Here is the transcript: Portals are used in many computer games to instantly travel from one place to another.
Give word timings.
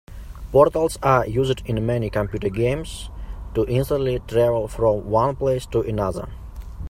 Portals 0.51 0.97
are 1.03 1.27
used 1.27 1.61
in 1.67 1.85
many 1.85 2.09
computer 2.09 2.49
games 2.49 3.11
to 3.53 3.67
instantly 3.67 4.17
travel 4.27 4.67
from 4.67 5.07
one 5.07 5.35
place 5.35 5.67
to 5.67 5.81
another. 5.81 6.27